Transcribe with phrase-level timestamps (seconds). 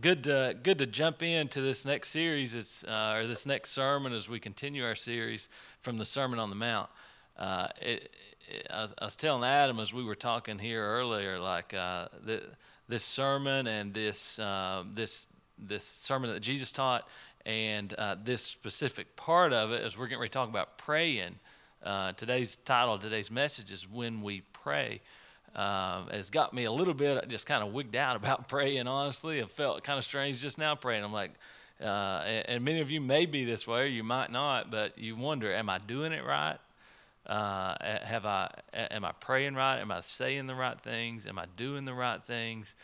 [0.00, 4.12] good to, good to jump into this next series it's, uh, or this next sermon
[4.12, 5.48] as we continue our series
[5.80, 6.88] from the Sermon on the Mount.
[7.38, 8.10] Uh, it,
[8.48, 12.08] it, I, was, I, was, telling Adam as we were talking here earlier, like uh,
[12.24, 12.42] the,
[12.88, 15.28] this sermon and this, uh, this,
[15.58, 17.08] this sermon that Jesus taught
[17.46, 21.36] and uh, this specific part of it, as we're getting ready to talk about praying,
[21.84, 25.02] uh, today's title, today's message is When We Pray
[25.54, 29.38] um, has got me a little bit just kind of wigged out about praying, honestly.
[29.38, 31.04] It felt kind of strange just now praying.
[31.04, 31.32] I'm like,
[31.80, 34.96] uh, and, and, many of you may be this way, or you might not, but
[34.96, 36.58] you wonder, am I doing it right?
[37.26, 39.78] Uh, have I, am I praying right?
[39.78, 41.26] Am I saying the right things?
[41.26, 42.74] Am I doing the right things?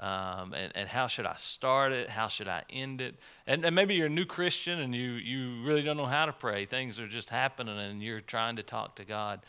[0.00, 2.08] Um, and, and how should I start it?
[2.08, 3.16] How should I end it?
[3.46, 6.32] And, and maybe you're a new Christian and you, you really don't know how to
[6.32, 6.64] pray.
[6.64, 9.40] Things are just happening and you're trying to talk to God.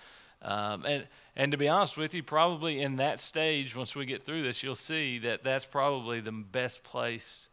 [0.44, 4.24] Um, and, and to be honest with you, probably in that stage, once we get
[4.24, 7.50] through this, you'll see that that's probably the best place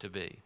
[0.00, 0.38] to be.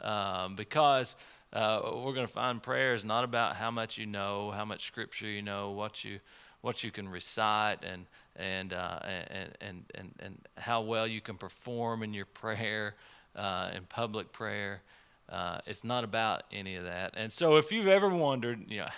[0.00, 1.16] Um, because
[1.52, 4.86] uh, we're going to find prayer is not about how much you know, how much
[4.86, 6.20] scripture you know, what you,
[6.60, 11.36] what you can recite, and, and, uh, and, and, and, and how well you can
[11.36, 12.94] perform in your prayer,
[13.34, 14.82] uh, in public prayer.
[15.28, 17.14] Uh, it's not about any of that.
[17.16, 18.88] And so if you've ever wondered, you know,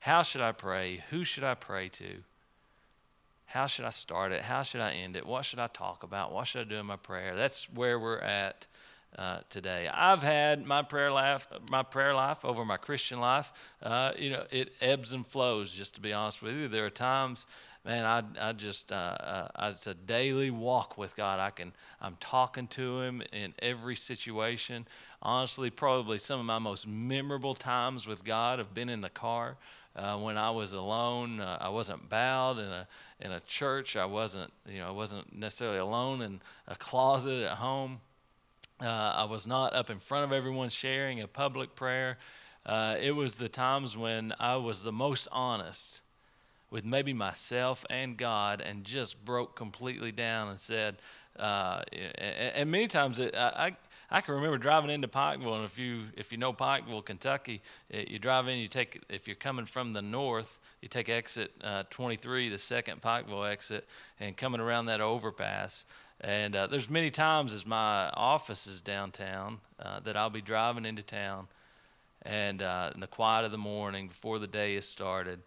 [0.00, 1.02] how should I pray?
[1.10, 2.22] Who should I pray to?
[3.46, 4.42] How should I start it?
[4.42, 5.26] How should I end it?
[5.26, 6.32] What should I talk about?
[6.32, 7.34] What should I do in my prayer?
[7.34, 8.66] That's where we're at
[9.16, 9.88] uh, today.
[9.92, 13.52] I've had my prayer life, my prayer life over my Christian life.
[13.82, 15.72] Uh, you know, it ebbs and flows.
[15.72, 17.46] Just to be honest with you, there are times,
[17.86, 19.16] man, I, I just, uh,
[19.54, 21.40] uh it's a daily walk with God.
[21.40, 24.86] I can, I'm talking to Him in every situation.
[25.22, 29.56] Honestly, probably some of my most memorable times with God have been in the car
[29.98, 31.40] uh, when I was alone.
[31.40, 32.86] Uh, I wasn't bowed in a
[33.20, 33.96] in a church.
[33.96, 38.00] I wasn't you know I wasn't necessarily alone in a closet at home.
[38.80, 42.18] Uh, I was not up in front of everyone sharing a public prayer.
[42.64, 46.00] Uh, it was the times when I was the most honest
[46.70, 50.96] with maybe myself and God, and just broke completely down and said.
[51.38, 53.76] Uh, and, and, many times it, I, I
[54.22, 57.60] can remember driving into Pikeville, and if you if you know Pikeville, Kentucky,
[57.92, 61.52] eh, you drive in, you take if you're coming from the north, you take exit
[61.62, 63.86] uh, 23, the second Pikeville exit,
[64.18, 65.84] and coming around that overpass.
[66.22, 70.86] And uh, there's many times as my office is downtown uh, that I'll be driving
[70.86, 71.46] into town,
[72.22, 75.40] and uh, in the quiet of the morning before the day has started,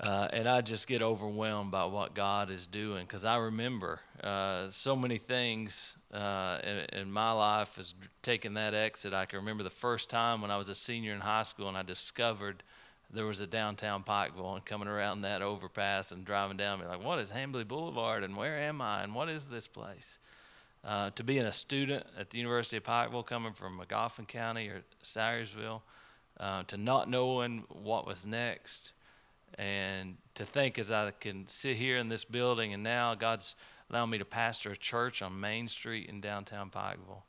[0.00, 4.68] uh, and I just get overwhelmed by what God is doing because I remember uh,
[4.68, 9.14] so many things uh, in, in, my life as taking that exit.
[9.14, 11.76] I can remember the first time when I was a senior in high school and
[11.76, 12.64] I discovered
[13.12, 17.02] there was a downtown Pikeville and coming around that overpass and driving down, me like,
[17.02, 20.18] what is Hambley Boulevard and where am I and what is this place?
[20.84, 24.82] Uh, to being a student at the University of Pikeville, coming from Magoffin County or
[25.02, 25.82] Salyersville,
[26.40, 28.92] uh, to not knowing what was next
[29.56, 33.54] and to think as I can sit here in this building and now God's
[33.90, 37.22] allowed me to pastor a church on Main Street in downtown Pikeville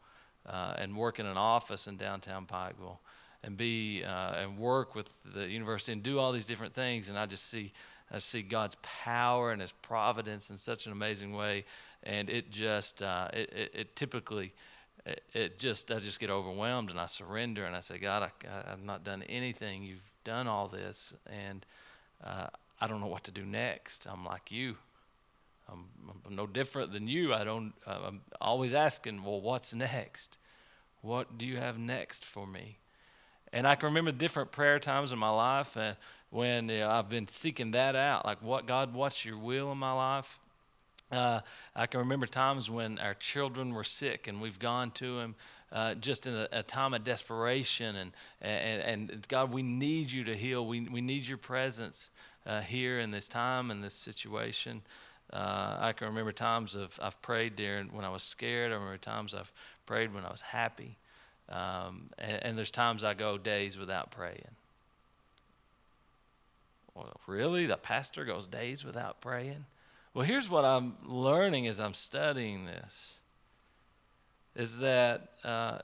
[0.46, 2.98] uh, and work in an office in downtown Pikeville
[3.44, 7.10] and be uh, and work with the university and do all these different things.
[7.10, 7.72] And I just see
[8.12, 11.66] I see God's power and His providence in such an amazing way.
[12.04, 14.54] And it just uh, it, it, it, typically
[15.06, 18.72] it, it, just I just get overwhelmed and I surrender and I say God I,
[18.72, 19.84] I've not done anything.
[19.84, 21.14] You've done all this.
[21.28, 21.66] And
[22.24, 22.48] uh,
[22.80, 24.08] I don't know what to do next.
[24.10, 24.76] I'm like you.
[25.72, 25.86] I'm,
[26.26, 27.34] I'm no different than you.
[27.34, 27.74] I don't.
[27.86, 30.38] Uh, I'm always asking, well, what's next?
[31.02, 32.78] What do you have next for me?
[33.54, 35.78] And I can remember different prayer times in my life
[36.30, 39.78] when you know, I've been seeking that out, like what God, what's your will in
[39.78, 40.38] my life?
[41.12, 41.40] Uh,
[41.76, 45.36] I can remember times when our children were sick and we've gone to Him
[45.76, 50.24] uh, just in a, a, time of desperation and, and, and God, we need you
[50.24, 50.66] to heal.
[50.66, 52.12] We, we need your presence
[52.46, 54.84] uh, here in this time and this situation.
[55.34, 58.72] Uh, I can remember times of I've prayed during when I was scared.
[58.72, 59.52] I remember times I've
[59.86, 60.98] prayed when I was happy.
[61.50, 64.56] Um, and, and, there's times I go days without praying.
[66.96, 67.66] Well, really?
[67.66, 69.66] The pastor goes days without praying?
[70.14, 73.15] Well, here's what I'm learning as I'm studying this
[74.56, 75.80] is that uh,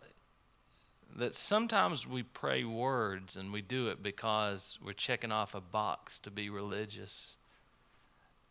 [1.16, 6.20] that sometimes we pray words and we do it because we're checking off a box
[6.20, 7.36] to be religious.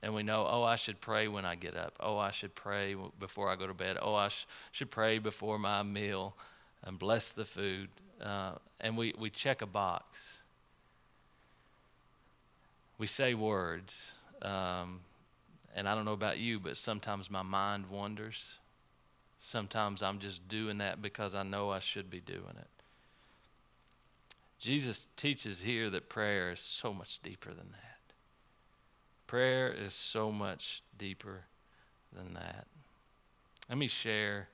[0.02, 1.94] And we know, oh, I should pray when I get up.
[2.00, 3.98] Oh, I should pray before I go to bed.
[4.00, 6.34] Oh, I sh- should pray before my meal
[6.84, 7.88] and bless the food.
[8.22, 10.42] Uh, and we, we check a box.
[12.98, 14.14] We say words.
[14.40, 15.00] Um,
[15.76, 18.56] and I don't know about you, but sometimes my mind wanders
[19.40, 22.68] Sometimes I'm just doing that because I know I should be doing it.
[24.58, 28.14] Jesus teaches here that prayer is so much deeper than that.
[29.26, 31.44] Prayer is so much deeper
[32.12, 32.66] than that.
[33.70, 34.48] Let me share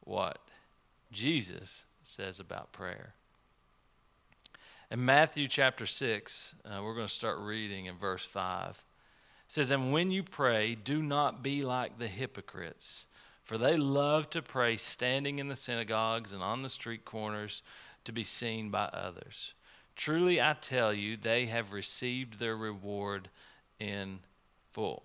[0.00, 0.38] what
[1.10, 3.14] Jesus says about prayer.
[4.90, 8.70] In Matthew chapter 6, uh, we're going to start reading in verse 5.
[8.70, 8.76] It
[9.46, 13.06] says, And when you pray, do not be like the hypocrites,
[13.52, 17.62] for they love to pray standing in the synagogues and on the street corners
[18.02, 19.52] to be seen by others.
[19.94, 23.28] Truly I tell you, they have received their reward
[23.78, 24.20] in
[24.70, 25.02] full.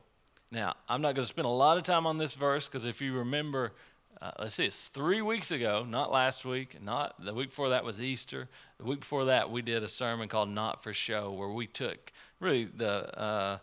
[0.49, 3.01] Now, I'm not going to spend a lot of time on this verse because if
[3.01, 3.73] you remember,
[4.21, 7.83] uh, let's see, it's three weeks ago, not last week, not the week before that
[7.83, 8.47] was Easter.
[8.77, 12.13] The week before that, we did a sermon called Not for Show, where we took
[12.39, 13.57] really the uh,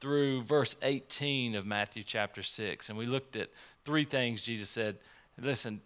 [0.00, 3.50] through verse 18 of Matthew chapter 6, and we looked at
[3.84, 4.98] three things Jesus said.
[5.38, 5.80] Listen,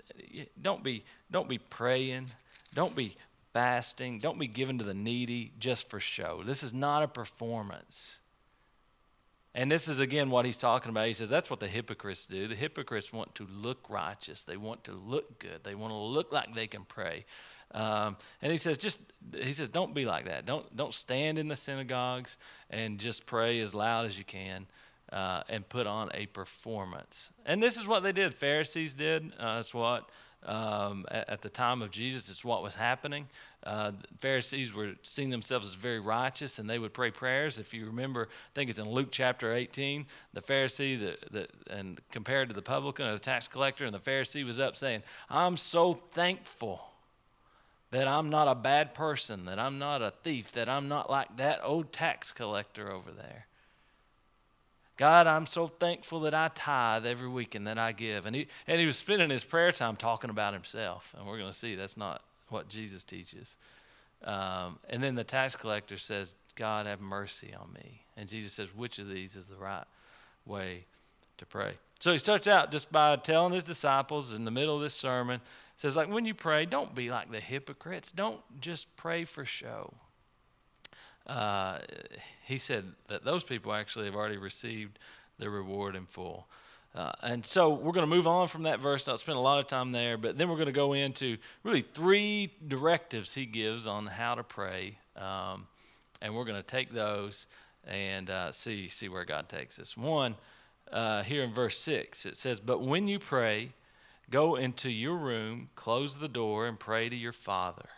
[0.60, 2.26] don't be don't be praying,
[2.74, 3.14] don't be
[3.52, 6.42] fasting, don't be given to the needy just for show.
[6.44, 8.20] This is not a performance.
[9.54, 11.06] And this is again what he's talking about.
[11.06, 12.48] He says that's what the hypocrites do.
[12.48, 14.42] The hypocrites want to look righteous.
[14.42, 15.62] They want to look good.
[15.62, 17.24] They want to look like they can pray.
[17.70, 19.00] Um, and he says, just
[19.32, 20.46] he says, don't be like that.
[20.46, 22.38] Don't don't stand in the synagogues
[22.70, 24.66] and just pray as loud as you can.
[25.14, 27.30] Uh, and put on a performance.
[27.46, 28.34] And this is what they did.
[28.34, 29.32] Pharisees did.
[29.38, 30.10] Uh, that's what
[30.46, 33.28] um, at, at, the time of Jesus, it's what was happening.
[33.62, 37.58] Uh, Pharisees were seeing themselves as very righteous, and they would pray prayers.
[37.58, 40.06] If you remember, I think it's in Luke chapter 18.
[40.34, 44.44] The Pharisee, the, and compared to the publican or the tax collector, and the Pharisee
[44.44, 46.90] was up saying, "I'm so thankful."
[47.90, 51.36] That I'm not a bad person, that I'm not a thief, that I'm not like
[51.36, 53.46] that old tax collector over there.
[54.96, 58.26] God, I'm so thankful that I tithe every week and that I give.
[58.26, 61.14] And he, and he was spending his prayer time talking about himself.
[61.18, 63.56] And we're going to see that's not what Jesus teaches.
[64.22, 68.02] Um, and then the tax collector says, God, have mercy on me.
[68.16, 69.84] And Jesus says, which of these is the right
[70.46, 70.84] way
[71.38, 71.74] to pray?
[71.98, 75.40] So he starts out just by telling his disciples in the middle of this sermon,
[75.74, 78.12] says, like, when you pray, don't be like the hypocrites.
[78.12, 79.92] Don't just pray for show
[81.26, 81.78] uh,
[82.44, 84.98] he said that those people actually have already received
[85.38, 86.46] their reward in full.
[86.94, 89.58] Uh, and so we're going to move on from that verse, not spend a lot
[89.58, 93.86] of time there, but then we're going to go into really three directives he gives
[93.86, 94.98] on how to pray.
[95.16, 95.66] Um,
[96.22, 97.46] and we're going to take those
[97.86, 99.96] and uh, see, see where God takes us.
[99.96, 100.36] One,
[100.92, 103.70] uh, here in verse 6, it says, But when you pray,
[104.30, 107.88] go into your room, close the door, and pray to your Father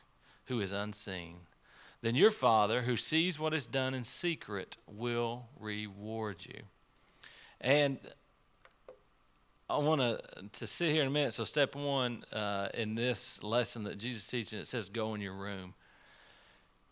[0.47, 1.41] who is unseen
[2.07, 6.61] then your Father, who sees what is done in secret, will reward you.
[7.61, 7.99] And
[9.69, 10.21] I want to
[10.53, 11.33] to sit here in a minute.
[11.33, 15.21] So, step one uh, in this lesson that Jesus is teaching, it says, "Go in
[15.21, 15.75] your room."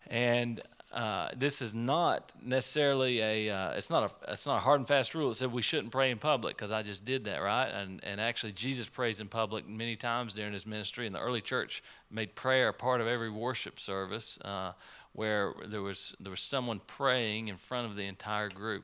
[0.07, 0.61] And
[0.95, 4.87] uh, this is not necessarily a uh, it's not a it's not a hard and
[4.87, 7.67] fast rule that said we shouldn't pray in public because I just did that right
[7.67, 11.41] and and actually Jesus prays in public many times during his ministry and the early
[11.41, 14.71] church made prayer a part of every worship service uh,
[15.15, 18.83] where there was there was someone praying in front of the entire group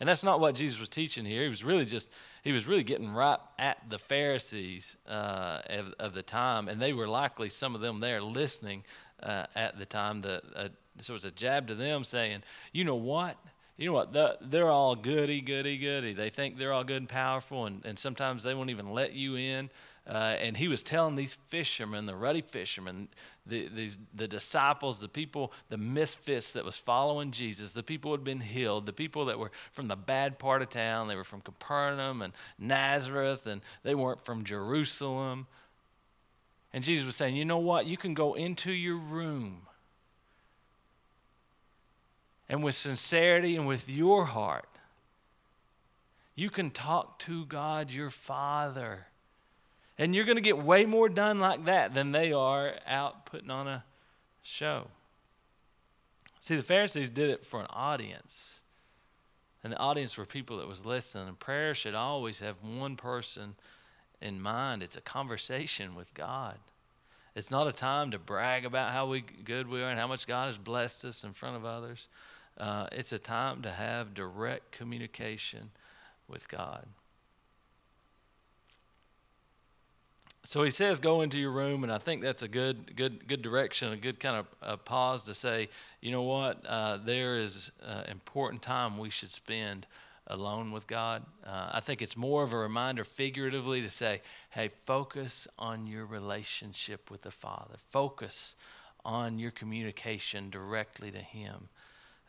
[0.00, 2.10] and that's not what Jesus was teaching here he was really just
[2.42, 6.92] he was really getting right at the Pharisees uh, of, of the time and they
[6.92, 8.84] were likely some of them there listening
[9.22, 12.96] uh, at the time that uh, so it's a jab to them saying, you know
[12.96, 13.36] what?
[13.76, 14.12] You know what?
[14.50, 16.12] They're all goody, goody, goody.
[16.12, 19.36] They think they're all good and powerful, and, and sometimes they won't even let you
[19.36, 19.70] in.
[20.06, 23.08] Uh, and he was telling these fishermen, the ruddy fishermen,
[23.46, 28.16] the, these, the disciples, the people, the misfits that was following Jesus, the people who
[28.16, 31.06] had been healed, the people that were from the bad part of town.
[31.06, 35.46] They were from Capernaum and Nazareth, and they weren't from Jerusalem.
[36.72, 37.86] And Jesus was saying, you know what?
[37.86, 39.62] You can go into your room
[42.48, 44.68] and with sincerity and with your heart,
[46.34, 49.06] you can talk to God, your Father.
[50.02, 53.52] And you're going to get way more done like that than they are out putting
[53.52, 53.84] on a
[54.42, 54.88] show.
[56.40, 58.62] See, the Pharisees did it for an audience.
[59.62, 61.28] And the audience were people that was listening.
[61.28, 63.54] And prayer should always have one person
[64.20, 64.82] in mind.
[64.82, 66.58] It's a conversation with God.
[67.36, 70.26] It's not a time to brag about how we good we are and how much
[70.26, 72.08] God has blessed us in front of others.
[72.58, 75.70] Uh, it's a time to have direct communication
[76.26, 76.88] with God.
[80.44, 83.42] So he says, "Go into your room," and I think that's a good, good, good
[83.42, 85.68] direction, a good kind of pause to say,
[86.00, 89.86] you know what, uh, there is uh, important time we should spend
[90.26, 91.24] alone with God.
[91.46, 94.20] Uh, I think it's more of a reminder figuratively to say,
[94.50, 97.74] hey, focus on your relationship with the Father.
[97.88, 98.56] Focus
[99.04, 101.68] on your communication directly to Him.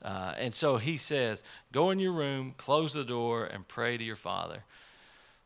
[0.01, 4.03] Uh, and so he says, go in your room, close the door, and pray to
[4.03, 4.63] your Father.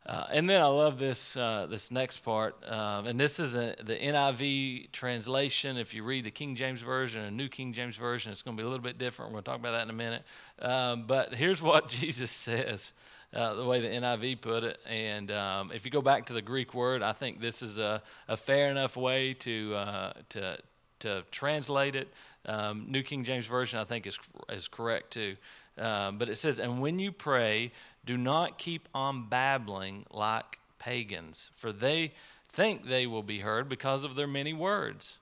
[0.08, 3.76] Uh, and then I love this uh, this next part, um, and this is a,
[3.84, 5.76] the NIV translation.
[5.76, 8.62] If you read the King James version and New King James version, it's going to
[8.62, 9.32] be a little bit different.
[9.32, 10.22] We're going to talk about that in a minute.
[10.62, 12.94] Um, but here's what Jesus says,
[13.34, 14.78] uh, the way the NIV put it.
[14.88, 18.02] And um, if you go back to the Greek word, I think this is a,
[18.28, 20.58] a fair enough way to uh, to
[21.00, 22.08] to translate it.
[22.46, 25.36] Um, New King James version, I think, is is correct too.
[25.76, 27.72] Um, but it says, "And when you pray."
[28.04, 32.12] Do not keep on babbling like pagans, for they
[32.48, 35.18] think they will be heard because of their many words.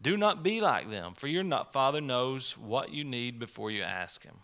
[0.00, 4.22] Do not be like them, for your Father knows what you need before you ask
[4.22, 4.36] Him.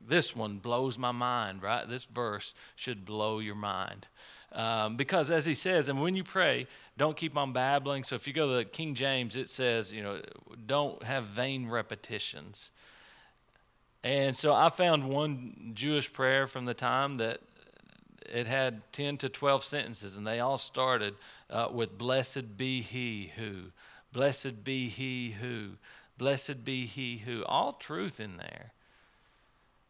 [0.00, 1.88] This one blows my mind, right?
[1.88, 4.06] This verse should blow your mind.
[4.52, 8.04] Um, because as he says, and when you pray, don't keep on babbling.
[8.04, 10.20] So if you go to the King James, it says, you know,
[10.66, 12.70] don't have vain repetitions.
[14.06, 17.40] And so I found one Jewish prayer from the time that
[18.32, 21.16] it had 10 to 12 sentences, and they all started
[21.50, 23.72] uh, with Blessed be he who,
[24.12, 25.70] blessed be he who,
[26.18, 27.44] blessed be he who.
[27.46, 28.70] All truth in there.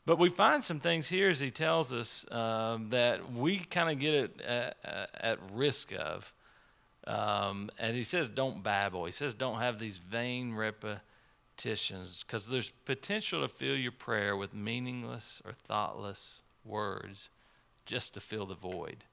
[0.07, 3.99] But we find some things here as he tells us um, that we kind of
[3.99, 4.79] get it at,
[5.15, 6.33] at, risk of.
[7.07, 9.05] Um, and he says, don't babble.
[9.05, 11.03] He says, don't have these vain repetitions
[11.57, 17.31] petitions because there's potential to fill your prayer with meaningless or thoughtless words
[17.87, 19.05] just to fill the void.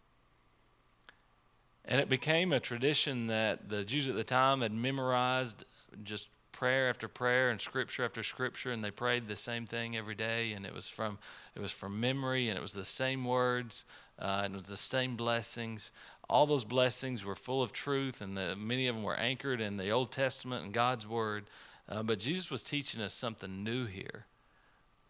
[1.86, 5.64] And it became a tradition that the Jews at the time had memorized
[6.04, 10.14] just prayer after prayer and scripture after scripture and they prayed the same thing every
[10.14, 11.18] day and it was from
[11.56, 13.86] it was from memory and it was the same words
[14.20, 15.92] uh, and it was the same blessings
[16.30, 19.78] all those blessings were full of truth and the, many of them were anchored in
[19.78, 21.46] the old testament and god's word
[21.90, 24.26] uh, but Jesus was teaching us something new here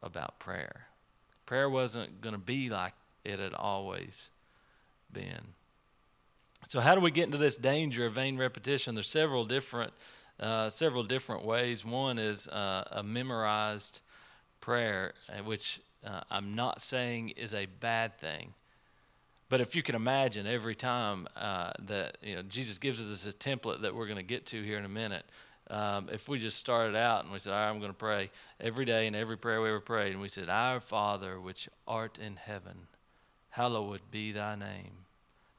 [0.01, 0.87] about prayer.
[1.45, 4.29] Prayer wasn't going to be like it had always
[5.11, 5.53] been.
[6.67, 8.95] So, how do we get into this danger of vain repetition?
[8.95, 9.93] There's several different,
[10.39, 11.85] uh, several different ways.
[11.85, 13.99] One is uh, a memorized
[14.61, 18.53] prayer, uh, which uh, I'm not saying is a bad thing.
[19.49, 23.35] But if you can imagine, every time uh, that you know Jesus gives us this
[23.35, 25.25] template that we're going to get to here in a minute,
[25.73, 28.29] um, if we just started out and we said, All right, I'm going to pray
[28.59, 32.19] every day and every prayer we ever prayed, and we said, Our Father which art
[32.19, 32.87] in heaven,
[33.49, 35.05] hallowed be thy name.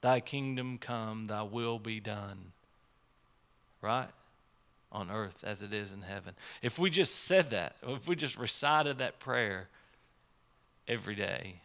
[0.00, 2.52] Thy kingdom come, thy will be done.
[3.80, 4.10] Right?
[4.92, 6.34] On earth as it is in heaven.
[6.62, 9.68] If we just said that, if we just recited that prayer
[10.86, 11.60] every day,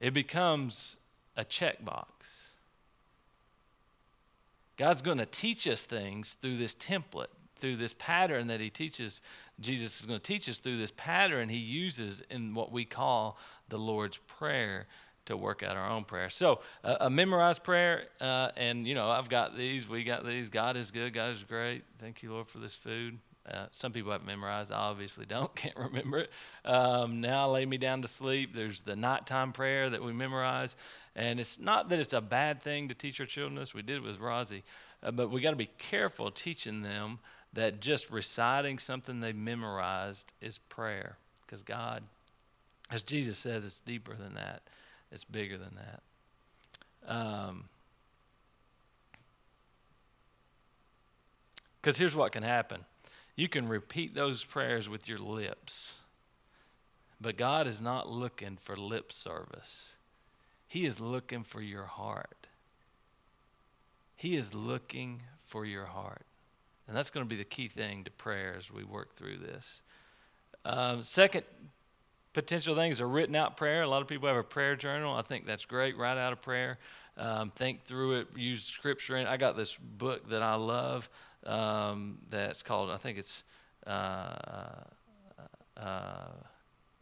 [0.00, 0.96] it becomes
[1.36, 2.43] a checkbox
[4.76, 9.22] God's going to teach us things through this template, through this pattern that He teaches.
[9.60, 13.38] Jesus is going to teach us through this pattern He uses in what we call
[13.68, 14.86] the Lord's Prayer
[15.26, 16.28] to work out our own prayer.
[16.28, 20.50] So, uh, a memorized prayer, uh, and you know, I've got these, we got these.
[20.50, 21.84] God is good, God is great.
[21.98, 23.18] Thank you, Lord, for this food.
[23.50, 24.72] Uh, some people have memorized.
[24.72, 26.30] I obviously don't, can't remember it.
[26.64, 28.54] Um, now lay me down to sleep.
[28.54, 30.76] There's the nighttime prayer that we memorize.
[31.16, 33.74] And it's not that it's a bad thing to teach our children this.
[33.74, 34.62] We did it with Rozzy.
[35.02, 37.18] Uh, but we got to be careful teaching them
[37.52, 41.16] that just reciting something they memorized is prayer.
[41.46, 42.02] Because God,
[42.90, 44.62] as Jesus says, it's deeper than that,
[45.12, 46.02] it's bigger than that.
[47.06, 47.68] Um,
[51.80, 52.84] because here's what can happen
[53.36, 55.98] you can repeat those prayers with your lips,
[57.20, 59.93] but God is not looking for lip service.
[60.66, 62.46] He is looking for your heart.
[64.16, 66.26] He is looking for your heart.
[66.86, 69.82] And that's going to be the key thing to prayer as we work through this.
[70.64, 71.44] Um, second
[72.32, 73.82] potential things are written out prayer.
[73.82, 75.14] A lot of people have a prayer journal.
[75.14, 75.96] I think that's great.
[75.96, 76.78] Write out a prayer.
[77.16, 78.28] Um, think through it.
[78.36, 79.26] Use scripture in.
[79.26, 81.08] I got this book that I love.
[81.46, 82.90] Um, that's called.
[82.90, 83.44] I think it's.
[83.86, 84.34] Uh,
[85.76, 86.28] uh,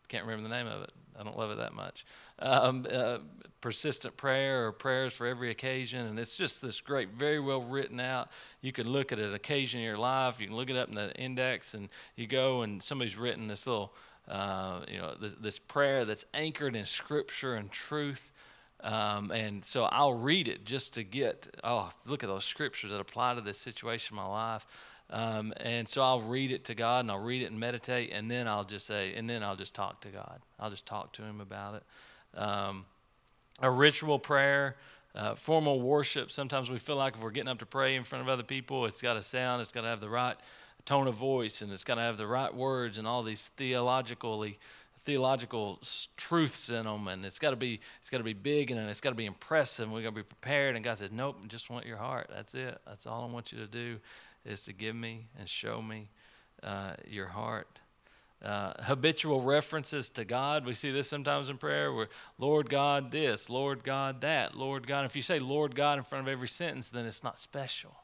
[0.08, 0.90] can't remember the name of it.
[1.18, 2.04] I don't love it that much.
[2.38, 3.18] Um, uh,
[3.60, 8.00] persistent prayer or prayers for every occasion, and it's just this great, very well written
[8.00, 8.28] out.
[8.60, 10.40] You can look at an occasion in your life.
[10.40, 13.66] You can look it up in the index, and you go and somebody's written this
[13.66, 13.94] little,
[14.28, 18.32] uh, you know, this, this, prayer that's anchored in Scripture and truth.
[18.82, 23.00] Um, and so I'll read it just to get, oh, look at those scriptures that
[23.00, 24.66] apply to this situation in my life.
[25.12, 28.30] Um, and so I'll read it to God and I'll read it and meditate, and
[28.30, 30.40] then I'll just say, and then I'll just talk to God.
[30.58, 32.38] I'll just talk to Him about it.
[32.38, 32.86] Um,
[33.60, 34.76] a ritual prayer,
[35.14, 36.32] uh, formal worship.
[36.32, 38.86] Sometimes we feel like if we're getting up to pray in front of other people,
[38.86, 40.36] it's got to sound, it's got to have the right
[40.86, 44.58] tone of voice, and it's got to have the right words and all these theologically
[45.04, 45.80] theological
[46.16, 49.00] truths in them, and it's got to be it's got to be big and it's
[49.00, 49.86] got to be impressive.
[49.86, 50.76] And we got to be prepared.
[50.76, 52.30] And God says, "Nope, just want your heart.
[52.34, 52.80] That's it.
[52.86, 53.98] That's all I want you to do,
[54.44, 56.10] is to give me and show me
[56.62, 57.80] uh, your heart."
[58.44, 60.66] Uh, habitual references to God.
[60.66, 62.08] We see this sometimes in prayer where
[62.38, 65.04] Lord God this, Lord God that, Lord God.
[65.04, 67.94] If you say Lord God in front of every sentence, then it's not special.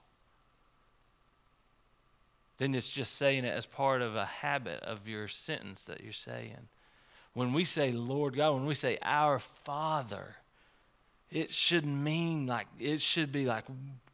[2.59, 6.13] Then it's just saying it as part of a habit of your sentence that you're
[6.13, 6.69] saying.
[7.33, 10.37] When we say Lord God, when we say our Father,
[11.33, 13.65] it should mean like, it should be like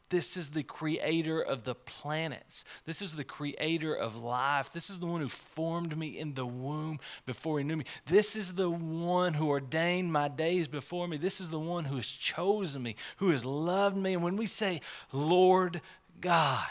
[0.09, 2.63] this is the creator of the planets.
[2.85, 4.71] This is the creator of life.
[4.71, 7.85] This is the one who formed me in the womb before he knew me.
[8.05, 11.17] This is the one who ordained my days before me.
[11.17, 14.13] This is the one who has chosen me, who has loved me.
[14.13, 14.81] And when we say,
[15.11, 15.81] Lord
[16.21, 16.67] God,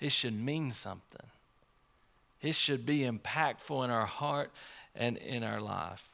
[0.00, 1.26] it should mean something.
[2.40, 4.50] It should be impactful in our heart
[4.94, 6.08] and in our life.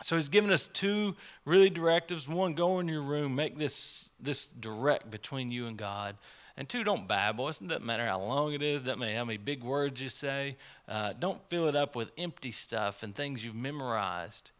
[0.00, 2.28] So he's given us two really directives.
[2.28, 6.16] One, go in your room, make this this direct between you and God.
[6.56, 7.48] And two, don't babble.
[7.48, 10.56] It doesn't matter how long it is, doesn't matter how many big words you say.
[10.88, 14.50] Uh, don't fill it up with empty stuff and things you've memorized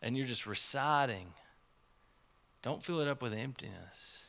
[0.00, 1.26] and you're just reciting.
[2.62, 4.28] Don't fill it up with emptiness.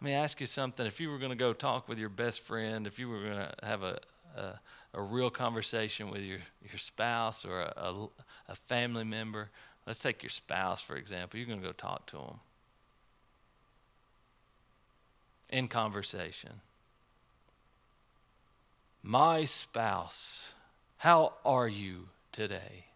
[0.00, 0.86] Let me ask you something.
[0.86, 3.36] If you were going to go talk with your best friend, if you were going
[3.36, 3.98] to have a,
[4.36, 4.60] a
[4.92, 8.08] a real conversation with your, your spouse or a, a,
[8.48, 9.50] a family member.
[9.86, 11.38] Let's take your spouse, for example.
[11.38, 12.40] You're going to go talk to them
[15.50, 16.60] in conversation.
[19.02, 20.54] My spouse,
[20.98, 22.86] how are you today?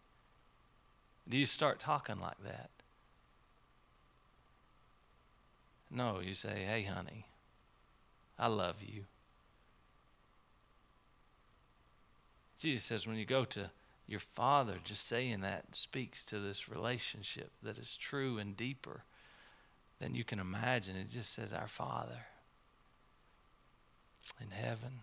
[1.29, 2.71] Do you start talking like that?
[5.91, 7.27] No, you say, hey, honey,
[8.39, 9.05] I love you.
[12.65, 13.71] Jesus says when you go to
[14.07, 19.03] your Father, just saying that speaks to this relationship that is true and deeper
[20.01, 20.97] than you can imagine.
[20.97, 22.25] It just says, Our Father
[24.41, 25.01] in heaven.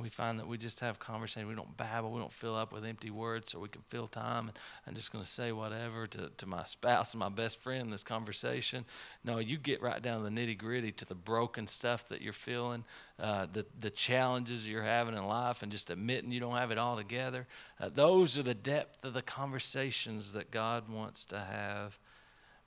[0.00, 1.46] And we find that we just have conversation.
[1.46, 2.10] We don't babble.
[2.10, 4.48] We don't fill up with empty words so we can fill time.
[4.48, 7.82] And I'm just going to say whatever to, to my spouse and my best friend
[7.82, 8.86] in this conversation.
[9.24, 12.32] No, you get right down to the nitty gritty, to the broken stuff that you're
[12.32, 12.84] feeling,
[13.18, 16.78] uh, the, the challenges you're having in life, and just admitting you don't have it
[16.78, 17.46] all together.
[17.78, 21.98] Uh, those are the depth of the conversations that God wants to have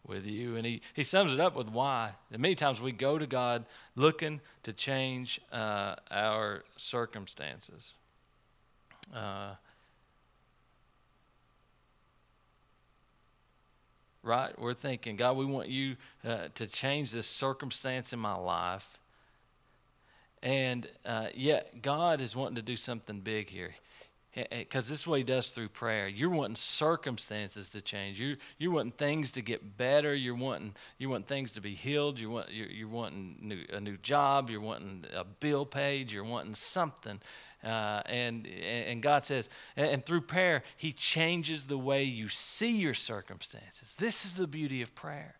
[0.05, 0.55] with you.
[0.55, 2.11] And he, he sums it up with why.
[2.31, 7.95] And many times we go to God looking to change uh, our circumstances.
[9.13, 9.55] Uh,
[14.23, 14.57] right?
[14.59, 18.97] We're thinking, God, we want you uh, to change this circumstance in my life.
[20.41, 23.75] And uh, yet, God is wanting to do something big here
[24.35, 26.07] because this is what he does through prayer.
[26.07, 28.19] You're wanting circumstances to change.
[28.19, 30.15] You you're wanting things to get better.
[30.15, 32.19] You're wanting you want things to be healed.
[32.19, 34.49] You want you're, you're wanting new, a new job.
[34.49, 36.11] You're wanting a bill paid.
[36.11, 37.21] You're wanting something.
[37.63, 42.77] Uh, and and God says, and, and through prayer, He changes the way you see
[42.77, 43.95] your circumstances.
[43.95, 45.35] This is the beauty of prayer.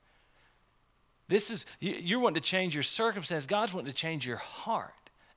[1.27, 3.45] This is you're wanting to change your circumstance.
[3.47, 4.93] God's wanting to change your heart.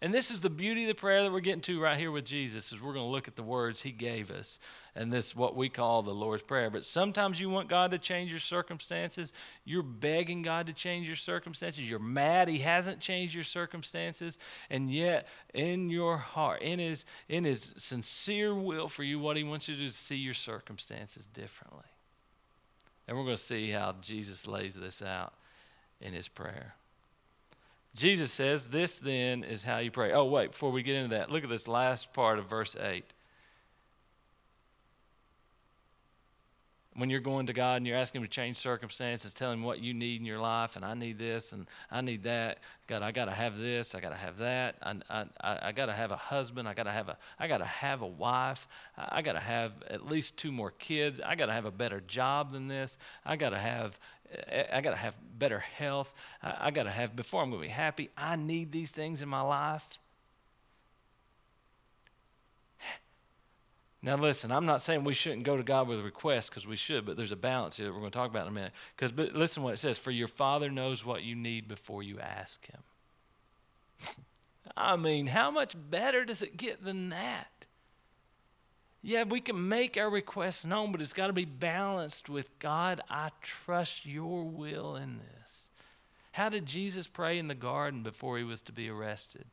[0.06, 2.24] And this is the beauty of the prayer that we're getting to right here with
[2.24, 4.60] Jesus is we're going to look at the words he gave us
[4.94, 6.70] and this what we call the Lord's prayer.
[6.70, 9.32] But sometimes you want God to change your circumstances.
[9.64, 11.90] You're begging God to change your circumstances.
[11.90, 14.38] You're mad he hasn't changed your circumstances,
[14.70, 19.42] and yet in your heart, in his in his sincere will for you what he
[19.42, 21.82] wants you to see your circumstances differently.
[23.08, 25.34] And we're going to see how Jesus lays this out
[26.00, 26.74] in his prayer.
[27.96, 30.12] Jesus says, This then is how you pray.
[30.12, 33.04] Oh, wait, before we get into that, look at this last part of verse 8.
[36.96, 39.80] When you're going to God and you're asking Him to change circumstances, tell Him what
[39.80, 42.58] you need in your life, and I need this and I need that.
[42.86, 43.94] God, I got to have this.
[43.94, 44.76] I got to have that.
[44.82, 46.68] I, I, I got to have a husband.
[46.68, 47.16] I got to have a.
[47.38, 48.66] I got to have a wife.
[48.96, 51.20] I got to have at least two more kids.
[51.24, 52.98] I got to have a better job than this.
[53.24, 53.98] I got to have
[54.72, 56.12] I got to have better health.
[56.42, 59.22] I, I got to have, before I'm going to be happy, I need these things
[59.22, 59.86] in my life.
[64.06, 67.04] Now, listen, I'm not saying we shouldn't go to God with requests because we should,
[67.04, 68.72] but there's a balance here that we're going to talk about in a minute.
[68.94, 72.20] Because, but listen what it says For your Father knows what you need before you
[72.20, 72.80] ask Him.
[74.76, 77.66] I mean, how much better does it get than that?
[79.02, 83.00] Yeah, we can make our requests known, but it's got to be balanced with God,
[83.10, 85.68] I trust your will in this.
[86.30, 89.46] How did Jesus pray in the garden before he was to be arrested?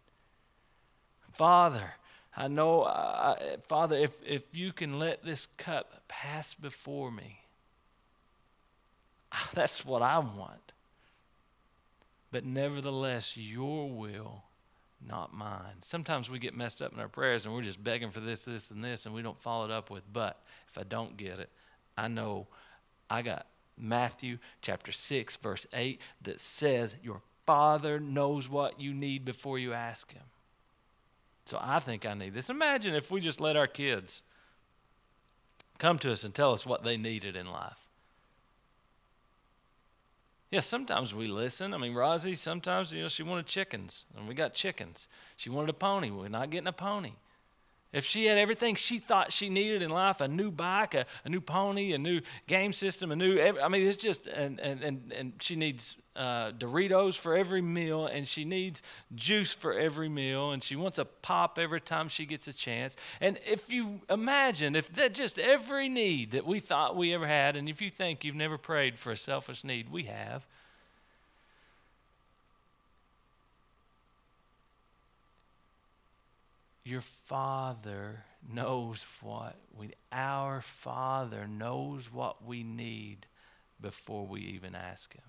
[1.31, 1.93] Father,
[2.35, 3.35] I know, uh,
[3.67, 7.41] Father, if, if you can let this cup pass before me,
[9.53, 10.73] that's what I want.
[12.31, 14.43] But nevertheless, your will
[15.07, 15.81] not mine.
[15.81, 18.71] Sometimes we get messed up in our prayers and we're just begging for this, this,
[18.71, 21.49] and this, and we don't follow it up with, but if I don't get it,
[21.97, 22.47] I know
[23.09, 29.25] I got Matthew chapter 6, verse 8, that says, Your Father knows what you need
[29.25, 30.23] before you ask Him.
[31.45, 32.49] So I think I need this.
[32.49, 34.23] Imagine if we just let our kids
[35.77, 37.87] come to us and tell us what they needed in life.
[40.51, 41.73] Yes, sometimes we listen.
[41.73, 45.07] I mean, Rosie, sometimes, you know, she wanted chickens, and we got chickens.
[45.35, 46.11] She wanted a pony.
[46.11, 47.13] We're not getting a pony.
[47.93, 51.29] If she had everything she thought she needed in life a new bike, a, a
[51.29, 55.13] new pony, a new game system, a new, I mean, it's just, and, and, and,
[55.15, 58.81] and she needs uh, Doritos for every meal, and she needs
[59.15, 62.95] juice for every meal, and she wants a pop every time she gets a chance.
[63.21, 67.55] And if you imagine, if that just every need that we thought we ever had,
[67.55, 70.45] and if you think you've never prayed for a selfish need, we have.
[76.85, 83.25] Your Father knows what we, our Father knows what we need
[83.79, 85.23] before we even ask Him.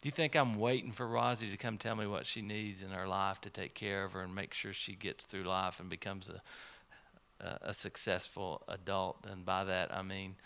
[0.00, 2.90] Do you think I'm waiting for Rosie to come tell me what she needs in
[2.90, 5.90] her life to take care of her and make sure she gets through life and
[5.90, 9.26] becomes a, a, a successful adult?
[9.30, 10.36] And by that, I mean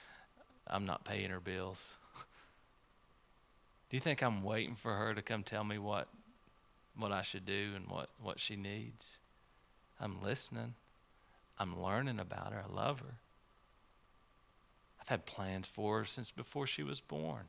[0.66, 1.94] I'm not paying her bills.
[3.90, 6.08] Do you think I'm waiting for her to come tell me what,
[6.96, 9.18] what I should do and what, what she needs?
[10.00, 10.74] I'm listening.
[11.58, 12.64] I'm learning about her.
[12.68, 13.14] I love her.
[15.00, 17.44] I've had plans for her since before she was born.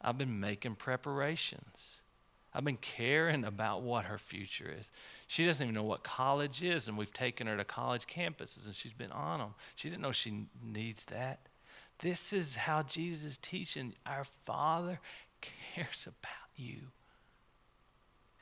[0.00, 2.02] I've been making preparations.
[2.54, 4.92] I've been caring about what her future is.
[5.26, 8.74] She doesn't even know what college is, and we've taken her to college campuses, and
[8.74, 9.54] she's been on them.
[9.74, 11.40] She didn't know she needs that.
[12.00, 13.94] This is how Jesus is teaching.
[14.04, 15.00] Our Father
[15.40, 16.88] cares about you,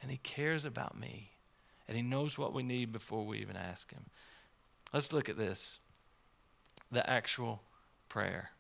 [0.03, 1.31] and He cares about me,
[1.91, 4.07] and He knows what we need before we even ask Him.
[4.95, 5.81] Let's look at this
[6.91, 7.63] the actual
[8.09, 8.53] prayer.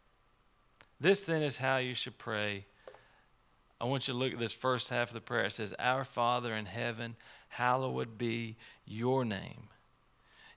[1.00, 2.66] This then is how you should pray
[3.80, 5.46] I want you to look at this first half of the prayer.
[5.46, 7.16] It says, Our Father in heaven,
[7.48, 9.68] hallowed be your name.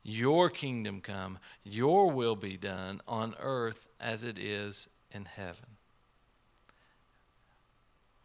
[0.03, 5.77] Your kingdom come, your will be done on earth as it is in heaven.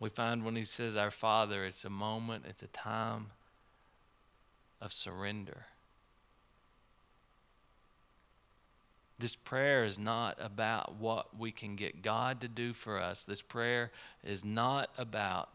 [0.00, 3.28] We find when he says, Our Father, it's a moment, it's a time
[4.80, 5.66] of surrender.
[9.18, 13.24] This prayer is not about what we can get God to do for us.
[13.24, 13.90] This prayer
[14.22, 15.48] is not about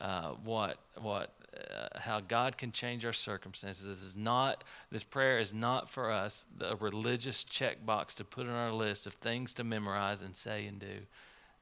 [0.00, 3.84] uh, what what uh, how God can change our circumstances.
[3.84, 4.62] This is not
[4.92, 9.14] this prayer is not for us a religious checkbox to put on our list of
[9.14, 11.06] things to memorize and say and do.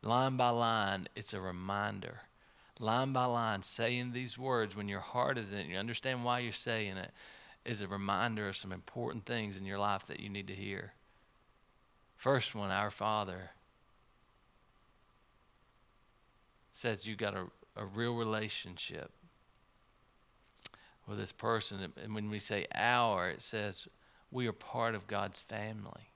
[0.03, 2.21] Line by line, it's a reminder.
[2.79, 6.41] Line by line, saying these words when your heart is in it, you understand why
[6.41, 7.11] you're saying it,
[7.65, 10.93] is a reminder of some important things in your life that you need to hear.
[12.17, 13.51] First one, Our Father,
[16.73, 19.11] says you got a, a real relationship
[21.09, 21.93] with this person.
[22.03, 23.89] And when we say our, it says
[24.31, 26.11] we are part of God's family.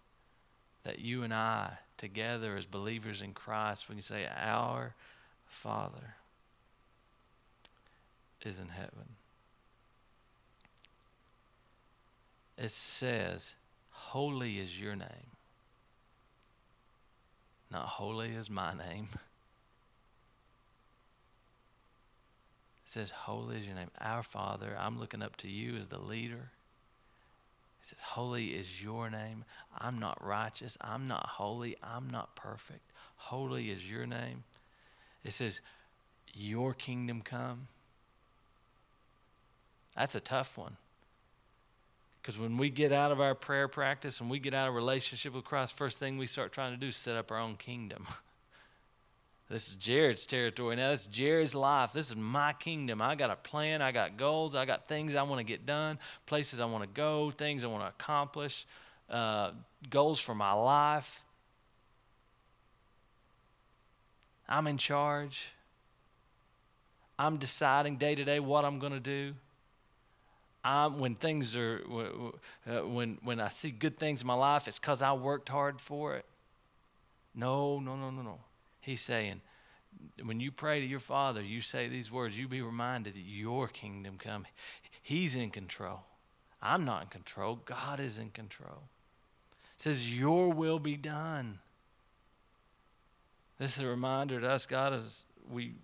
[0.85, 4.95] That you and I, together as believers in Christ, when you say our
[5.47, 6.17] Father
[8.47, 9.17] is in heaven.
[12.57, 13.55] It says,
[13.91, 15.31] Holy is your name.
[17.71, 19.09] Not holy is my name.
[19.15, 19.19] It
[22.85, 23.91] says, Holy is your name.
[24.01, 26.51] Our Father, I'm looking up to you as the leader.
[27.81, 29.45] It says, Holy is your name.
[29.79, 30.77] I'm not righteous.
[30.81, 31.77] I'm not holy.
[31.83, 32.93] I'm not perfect.
[33.17, 34.45] Holy is your name.
[35.25, 35.61] It says,
[36.35, 37.69] Your kingdom come.
[39.97, 40.77] That's a tough one.
[42.21, 45.35] Because when we get out of our prayer practice and we get out of relationship
[45.35, 48.07] with Christ, first thing we start trying to do is set up our own kingdom.
[49.51, 50.77] This is Jared's territory.
[50.77, 51.93] Now, this is Jared's life.
[51.93, 53.03] This is my kingdom.
[53.03, 53.83] I got a plan.
[53.83, 54.55] I got goals.
[54.55, 57.67] I got things I want to get done, places I want to go, things I
[57.67, 58.65] want to accomplish,
[59.11, 59.51] uh,
[59.91, 61.25] goals for my life.
[64.49, 65.51] I'm in charge.
[67.19, 69.35] I'm deciding day to day what I'm going to do.
[70.63, 71.83] I'm, when things are,
[72.67, 75.81] uh, when, when I see good things in my life, it's because I worked hard
[75.81, 76.27] for it.
[77.35, 78.39] No, no, no, no, no.
[78.81, 79.41] He's saying,
[80.23, 83.69] when you pray to your Father, you say these words, you be reminded that your
[83.69, 84.47] kingdom come.
[85.03, 86.01] He's in control.
[86.63, 87.61] I'm not in control.
[87.65, 88.83] God is in control.
[89.77, 91.59] It says, Your will be done.
[93.59, 95.75] This is a reminder to us, God, as we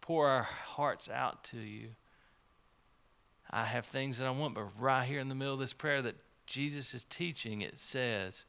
[0.00, 1.88] pour our hearts out to you.
[3.56, 6.02] I have things that I want, but right here in the middle of this prayer
[6.02, 8.44] that Jesus is teaching, it says,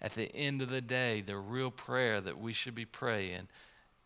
[0.00, 3.48] at the end of the day, the real prayer that we should be praying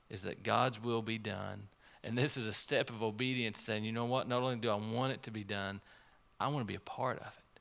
[0.09, 1.69] is that God's will be done.
[2.03, 4.27] And this is a step of obedience saying, you know what?
[4.27, 5.81] Not only do I want it to be done,
[6.41, 7.61] I want to be a part of it.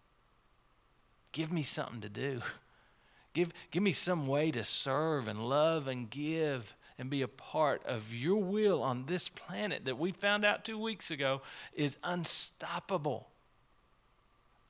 [1.31, 2.41] Give me something to do.
[3.33, 7.81] Give, give me some way to serve and love and give and be a part
[7.85, 11.41] of your will on this planet that we found out two weeks ago
[11.73, 13.29] is unstoppable.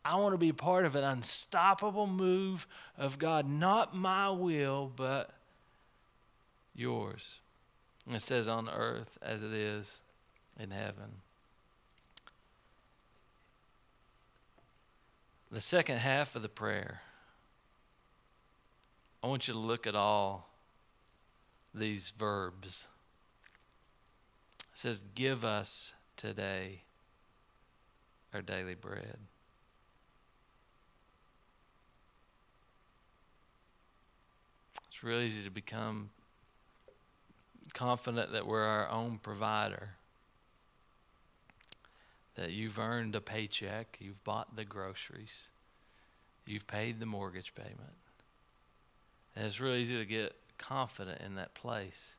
[0.05, 2.67] I want to be part of an unstoppable move
[2.99, 5.31] of God, not my will, but
[6.75, 7.39] yours.
[8.05, 9.99] And it says on earth as it is
[10.59, 11.21] in heaven.
[15.51, 17.01] The second half of the prayer,
[19.23, 20.48] I want you to look at all
[21.79, 22.87] these verbs.
[24.59, 26.83] It says, Give us today
[28.33, 29.17] our daily bread.
[34.87, 36.09] It's real easy to become
[37.73, 39.91] confident that we're our own provider.
[42.35, 45.49] That you've earned a paycheck, you've bought the groceries,
[46.45, 47.95] you've paid the mortgage payment.
[49.35, 52.15] And it's real easy to get confident in that place.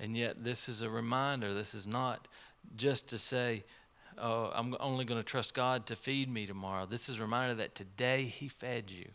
[0.00, 1.54] And yet, this is a reminder.
[1.54, 2.26] This is not
[2.76, 3.64] just to say,
[4.18, 6.86] oh, I'm only going to trust God to feed me tomorrow.
[6.86, 9.10] This is a reminder that today He fed you.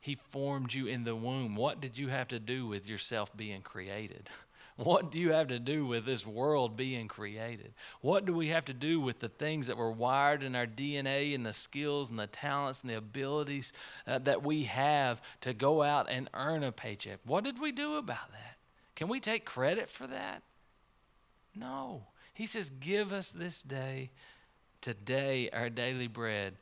[0.00, 1.56] He formed you in the womb.
[1.56, 4.30] What did you have to do with yourself being created?
[4.82, 7.74] What do you have to do with this world being created?
[8.00, 11.34] What do we have to do with the things that were wired in our DNA
[11.34, 13.74] and the skills and the talents and the abilities
[14.06, 17.18] uh, that we have to go out and earn a paycheck?
[17.26, 18.56] What did we do about that?
[18.96, 20.42] Can we take credit for that?
[21.54, 22.06] No.
[22.32, 24.12] He says, Give us this day,
[24.80, 26.54] today, our daily bread.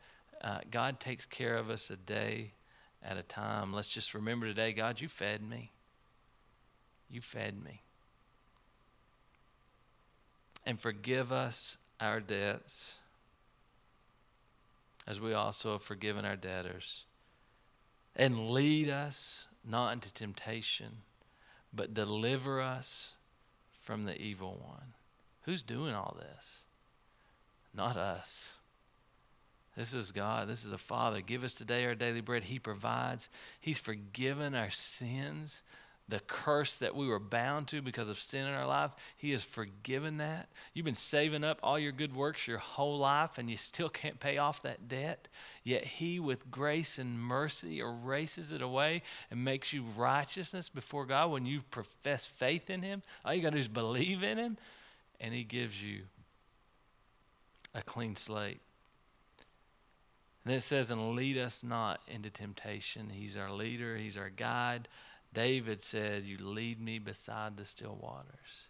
[0.43, 2.55] Uh, God takes care of us a day
[3.01, 3.73] at a time.
[3.73, 5.71] Let's just remember today, God, you fed me.
[7.09, 7.85] You fed me.
[10.69, 12.99] And forgive us our debts
[15.07, 17.05] as we also have forgiven our debtors.
[18.15, 20.99] And lead us not into temptation,
[21.73, 23.15] but deliver us
[23.81, 24.93] from the evil one.
[25.45, 26.67] Who's doing all this?
[27.73, 28.59] Not us.
[29.75, 30.49] This is God.
[30.49, 31.23] This is the Father.
[31.23, 32.45] Give us today our daily bread.
[32.45, 33.31] He provides.
[33.59, 35.63] He's forgiven our sins.
[36.09, 39.45] The curse that we were bound to because of sin in our life, He has
[39.45, 40.49] forgiven that.
[40.73, 44.19] You've been saving up all your good works your whole life and you still can't
[44.19, 45.29] pay off that debt.
[45.65, 51.31] Yet He, with grace and mercy, erases it away and makes you righteousness before God
[51.31, 53.03] when you profess faith in Him.
[53.23, 54.57] All you got to do is believe in Him
[55.21, 56.05] and He gives you
[57.75, 58.61] a clean slate.
[60.47, 63.11] And it says, and lead us not into temptation.
[63.11, 64.89] He's our leader, He's our guide.
[65.33, 68.69] David said, You lead me beside the still waters.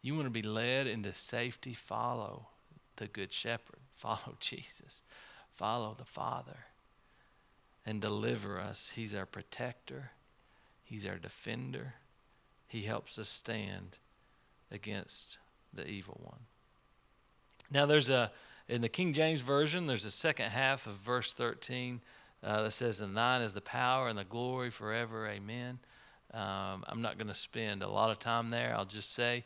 [0.00, 2.48] You want to be led into safety, follow
[2.96, 5.02] the Good Shepherd, follow Jesus,
[5.50, 6.66] follow the Father,
[7.86, 8.92] and deliver us.
[8.94, 10.10] He's our protector,
[10.82, 11.94] He's our defender.
[12.66, 13.98] He helps us stand
[14.70, 15.38] against
[15.74, 16.40] the evil one.
[17.70, 18.32] Now, there's a
[18.68, 22.00] in the King James Version, there's a second half of verse 13
[22.42, 25.26] uh, that says, And thine is the power and the glory forever.
[25.26, 25.78] Amen.
[26.32, 28.74] Um, I'm not going to spend a lot of time there.
[28.76, 29.44] I'll just say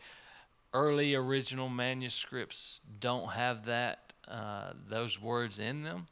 [0.72, 6.06] early original manuscripts don't have that uh, those words in them.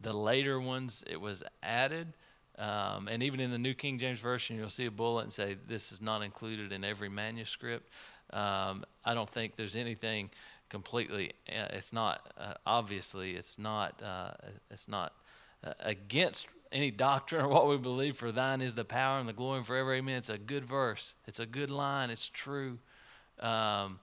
[0.00, 2.14] The later ones, it was added.
[2.58, 5.56] Um, and even in the New King James Version, you'll see a bullet and say,
[5.66, 7.90] This is not included in every manuscript.
[8.32, 10.30] Um, I don't think there's anything
[10.68, 11.32] completely.
[11.48, 13.32] Uh, it's not uh, obviously.
[13.32, 14.02] It's not.
[14.02, 14.32] Uh,
[14.70, 15.14] it's not
[15.80, 19.58] against any doctrine or what we believe, for thine is the power and the glory
[19.58, 19.94] and forever.
[19.94, 20.16] Amen.
[20.16, 21.14] It's a good verse.
[21.26, 22.10] It's a good line.
[22.10, 22.78] It's true.
[23.40, 23.98] Um,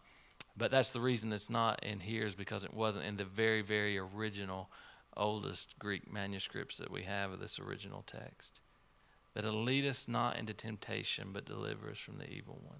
[0.57, 3.61] but that's the reason it's not in here is because it wasn't in the very,
[3.61, 4.69] very original,
[5.15, 8.59] oldest Greek manuscripts that we have of this original text.
[9.33, 12.79] That it'll lead us not into temptation, but deliver us from the evil one.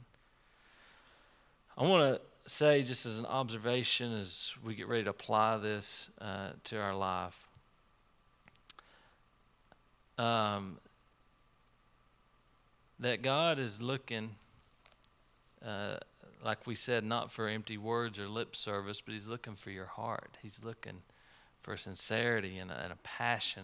[1.77, 6.09] I want to say, just as an observation, as we get ready to apply this
[6.19, 7.46] uh, to our life,
[10.17, 10.77] um,
[12.99, 14.35] that God is looking,
[15.65, 15.97] uh,
[16.43, 19.85] like we said, not for empty words or lip service, but He's looking for your
[19.85, 20.37] heart.
[20.41, 21.01] He's looking
[21.61, 23.63] for sincerity and a, and a passion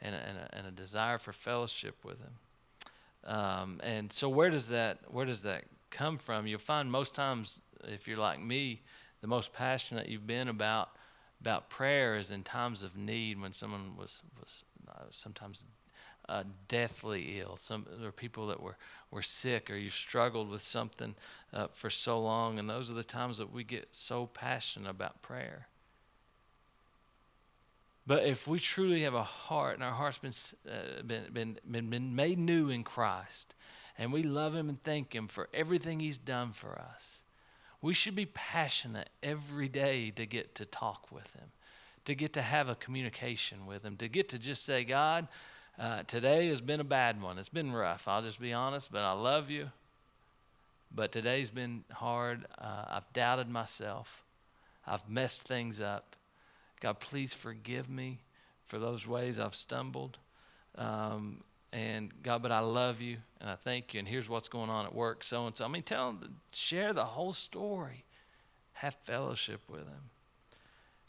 [0.00, 3.34] and a, and, a, and a, desire for fellowship with Him.
[3.34, 6.46] Um, and so, where does that where does that come from?
[6.46, 8.82] You'll find most times, if you're like me,
[9.20, 10.90] the most passionate you've been about
[11.40, 15.64] about prayer is in times of need when someone was was uh, sometimes
[16.32, 17.56] uh, deathly ill.
[17.56, 18.76] Some there people that were,
[19.10, 21.14] were sick or you struggled with something
[21.52, 25.20] uh, for so long, and those are the times that we get so passionate about
[25.20, 25.68] prayer.
[28.06, 30.32] But if we truly have a heart and our heart's been,
[30.72, 33.54] uh, been, been, been, been made new in Christ,
[33.98, 37.22] and we love Him and thank Him for everything He's done for us,
[37.82, 41.50] we should be passionate every day to get to talk with Him,
[42.06, 45.28] to get to have a communication with Him, to get to just say, God,
[45.78, 47.38] uh, today has been a bad one.
[47.38, 48.06] It's been rough.
[48.06, 49.70] I'll just be honest, but I love you.
[50.94, 52.44] But today's been hard.
[52.58, 54.24] Uh, I've doubted myself.
[54.86, 56.16] I've messed things up.
[56.80, 58.20] God, please forgive me
[58.66, 60.18] for those ways I've stumbled.
[60.76, 64.00] Um, and God, but I love you and I thank you.
[64.00, 65.64] And here's what's going on at work, so and so.
[65.64, 68.04] I mean, tell them, share the whole story.
[68.74, 70.10] Have fellowship with Him.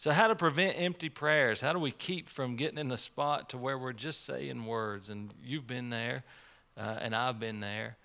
[0.04, 1.62] So, how to prevent empty prayers?
[1.62, 5.10] How do we keep from getting in the spot to where we're just saying words?
[5.10, 6.26] And you've been there,
[6.78, 7.96] uh, and I've been there.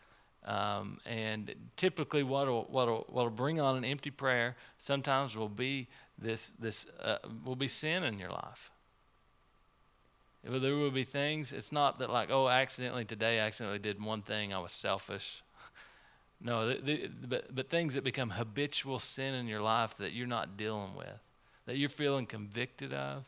[0.45, 6.53] Um, and typically, what'll, what'll, what'll bring on an empty prayer sometimes will be this,
[6.61, 8.71] this uh, will be sin in your life.
[10.45, 14.23] There will be things, it's not that like, oh, accidentally today, I accidentally did one
[14.23, 15.43] thing, I was selfish.
[16.41, 20.29] no, the, the, but, but things that become habitual sin in your life that you're
[20.29, 21.28] not dealing with
[21.69, 23.25] that you're feeling convicted of?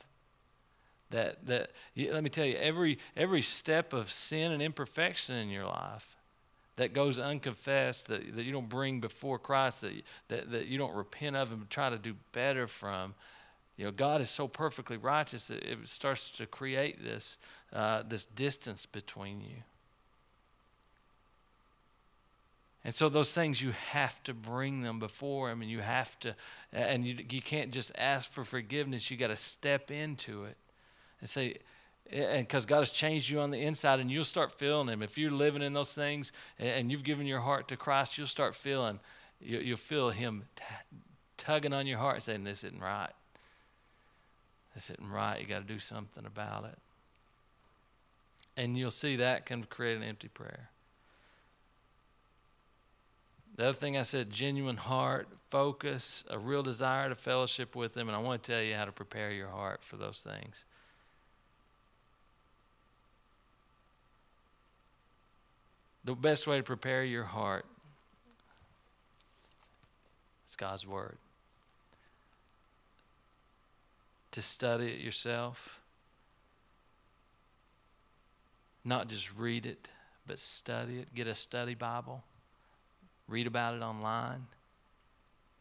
[1.10, 5.66] That that let me tell you every every step of sin and imperfection in your
[5.66, 6.16] life
[6.76, 9.92] that goes unconfessed that, that you don't bring before christ that,
[10.28, 13.12] that that you don't repent of and try to do better from
[13.76, 17.38] you know god is so perfectly righteous that it starts to create this
[17.72, 19.64] uh, this distance between you
[22.84, 26.34] and so those things you have to bring them before him and you have to
[26.72, 29.10] and you, you can't just ask for forgiveness.
[29.10, 30.56] You got to step into it
[31.20, 31.58] and say
[32.10, 35.02] and because god has changed you on the inside and you'll start feeling him.
[35.02, 38.54] If you're living in those things and you've given your heart to christ you'll start
[38.54, 38.98] feeling
[39.40, 40.44] you'll feel him
[41.36, 43.12] tugging on your heart saying this isn't right.
[44.74, 45.40] This isn't right.
[45.40, 46.78] You got to do something about it.
[48.56, 50.70] And you'll see that can create an empty prayer
[53.60, 58.08] the other thing I said, genuine heart, focus, a real desire to fellowship with Him.
[58.08, 60.64] And I want to tell you how to prepare your heart for those things.
[66.04, 67.66] The best way to prepare your heart
[70.48, 71.18] is God's Word.
[74.30, 75.82] To study it yourself,
[78.86, 79.90] not just read it,
[80.26, 81.14] but study it.
[81.14, 82.24] Get a study Bible
[83.30, 84.46] read about it online,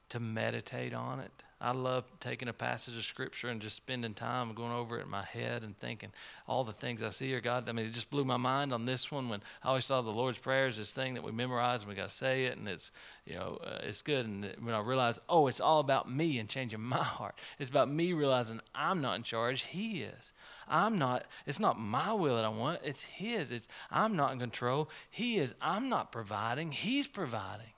[0.09, 1.31] to meditate on it.
[1.61, 5.11] I love taking a passage of scripture and just spending time going over it in
[5.11, 6.13] my head and thinking
[6.47, 7.41] all the things I see here.
[7.41, 10.01] God, I mean, it just blew my mind on this one when I always saw
[10.01, 12.57] the Lord's Prayer is this thing that we memorize and we got to say it
[12.57, 12.93] and it's,
[13.25, 14.25] you know, uh, it's good.
[14.25, 17.35] And when I realized, oh, it's all about me and changing my heart.
[17.59, 19.63] It's about me realizing I'm not in charge.
[19.63, 20.31] He is.
[20.65, 22.79] I'm not, it's not my will that I want.
[22.85, 23.51] It's His.
[23.51, 24.89] It's, I'm not in control.
[25.09, 25.55] He is.
[25.61, 26.71] I'm not providing.
[26.71, 27.73] He's providing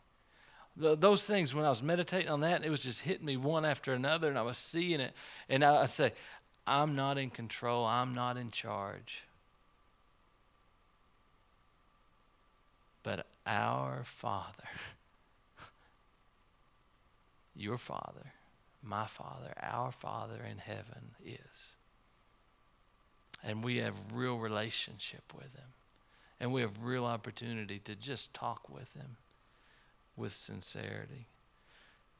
[0.76, 3.94] those things, when I was meditating on that, it was just hitting me one after
[3.94, 5.14] another, and I was seeing it.
[5.50, 6.14] And I, I say,
[6.66, 9.24] I'm not in control, I'm not in charge.
[13.04, 14.64] But our Father,
[17.56, 18.34] your Father,
[18.84, 21.76] my Father, our Father in heaven is.
[23.44, 25.74] And we have real relationship with him.
[26.40, 29.18] And we have real opportunity to just talk with him
[30.16, 31.28] with sincerity.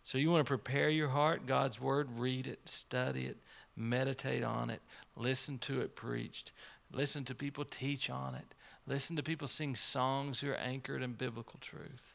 [0.04, 3.38] So you want to prepare your heart, God's Word, read it, study it,
[3.76, 4.82] meditate on it,
[5.16, 6.52] listen to it preached.
[6.94, 8.54] Listen to people teach on it.
[8.88, 12.14] Listen to people sing songs who are anchored in biblical truth.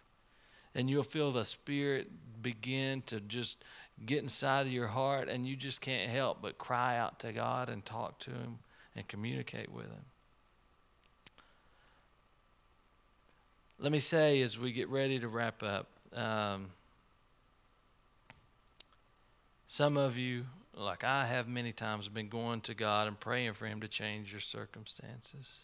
[0.75, 2.11] And you'll feel the Spirit
[2.43, 3.65] begin to just
[4.05, 7.71] get inside of your heart, and you just can't help but cry out to God
[7.71, 8.59] and talk to Him
[8.95, 10.05] and communicate with Him.
[13.79, 16.71] Let me say as we get ready to wrap up um,
[19.67, 23.67] some of you, like I have many times, been going to God and praying for
[23.67, 25.61] Him to change your circumstances.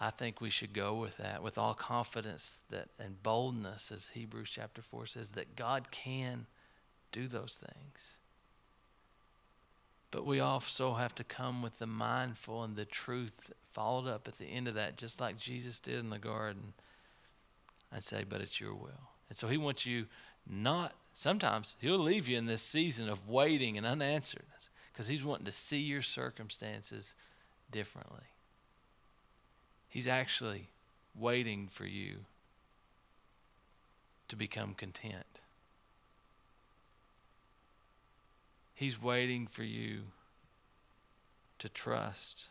[0.00, 4.50] I think we should go with that with all confidence that and boldness, as Hebrews
[4.50, 6.46] chapter 4 says, that God can
[7.10, 8.17] do those things.
[10.10, 14.38] But we also have to come with the mindful and the truth followed up at
[14.38, 16.72] the end of that, just like Jesus did in the garden.
[17.92, 19.10] and say, but it's your will.
[19.28, 20.06] And so he wants you
[20.46, 25.46] not, sometimes he'll leave you in this season of waiting and unansweredness because he's wanting
[25.46, 27.14] to see your circumstances
[27.70, 28.26] differently.
[29.88, 30.68] He's actually
[31.14, 32.24] waiting for you
[34.28, 35.40] to become content.
[38.78, 40.02] He's waiting for you
[41.58, 42.48] to trust.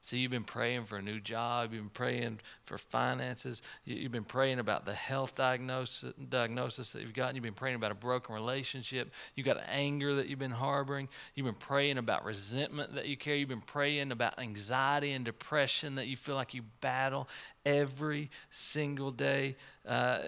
[0.00, 1.72] See, you've been praying for a new job.
[1.72, 3.62] You've been praying for finances.
[3.84, 7.36] You've been praying about the health diagnosis, diagnosis that you've gotten.
[7.36, 9.12] You've been praying about a broken relationship.
[9.36, 11.08] You've got anger that you've been harboring.
[11.36, 13.38] You've been praying about resentment that you carry.
[13.38, 17.28] You've been praying about anxiety and depression that you feel like you battle
[17.64, 19.54] every single day.
[19.86, 20.18] Uh,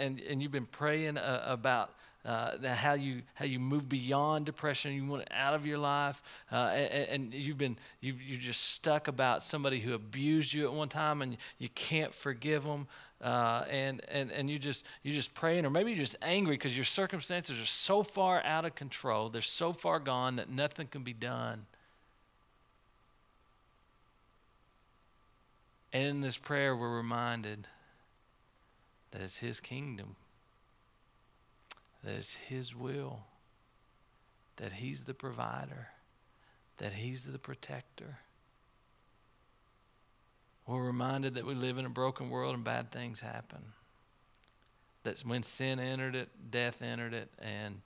[0.00, 1.90] and, and you've been praying uh, about
[2.26, 6.20] uh, how you how you move beyond depression, you want it out of your life,
[6.50, 10.72] uh, and, and, you've been you've you're just stuck about somebody who abused you at
[10.72, 12.88] one time, and you can't forgive them,
[13.22, 16.76] uh, and and and you just you're just praying, or maybe you're just angry because
[16.76, 21.02] your circumstances are so far out of control, they're so far gone that nothing can
[21.02, 21.66] be done.
[25.92, 27.68] And in this prayer, we're reminded
[29.12, 30.16] that it's His kingdom
[32.06, 33.24] that it's His will,
[34.56, 35.88] that He's the provider,
[36.76, 38.18] that He's the protector.
[40.68, 43.72] We're reminded that we live in a broken world and bad things happen.
[45.02, 47.80] That's when sin entered it, death entered it, and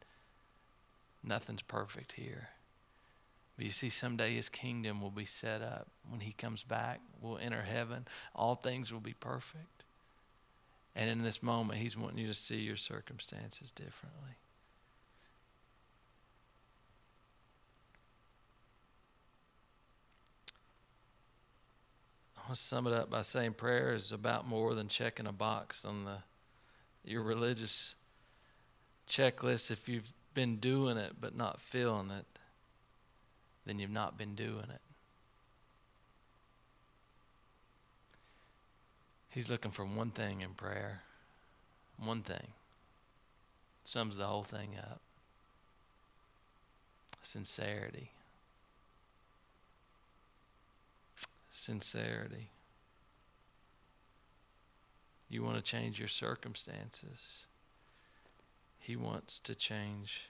[1.24, 2.50] nothing's perfect here.
[3.56, 5.88] But you see, someday his kingdom will be set up.
[6.08, 8.06] When he comes back, we'll enter heaven.
[8.34, 9.79] All things will be perfect.
[11.00, 14.36] And in this moment, He's wanting you to see your circumstances differently.
[22.46, 26.04] I'll sum it up by saying prayer is about more than checking a box on
[26.04, 26.18] the
[27.02, 27.94] your religious
[29.08, 29.70] checklist.
[29.70, 32.26] If you've been doing it but not feeling it,
[33.64, 34.89] then you've not been doing it.
[39.30, 41.02] He's looking for one thing in prayer.
[41.96, 42.48] One thing.
[43.84, 45.00] Sums the whole thing up
[47.22, 48.10] sincerity.
[51.50, 52.48] Sincerity.
[55.28, 57.46] You want to change your circumstances.
[58.80, 60.28] He wants to change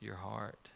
[0.00, 0.70] your heart.